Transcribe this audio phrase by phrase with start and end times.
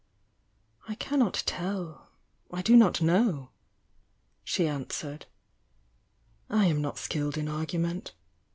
[0.87, 2.09] "I cannot tell—
[2.51, 3.51] I do not know,"
[4.43, 5.27] she answered.
[6.49, 8.15] "I am not skilled in argument.